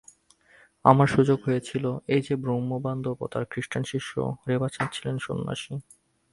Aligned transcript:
আমার 0.85 1.07
সুযোগ 1.07 1.39
হয়েছিল 1.45 1.85
এই 2.07 2.21
যে, 2.21 2.33
ব্রহ্মবান্ধব 2.35 3.17
এবং 3.17 3.27
তাঁর 3.31 3.43
খৃস্টান 3.51 3.83
শিষ্য 3.83 4.13
রেবাচাঁদ 4.47 4.89
ছিলেন 4.93 5.15
সন্ন্যাসী। 5.19 5.73